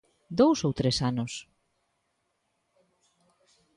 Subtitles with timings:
[0.39, 1.31] Dous ou tres anos?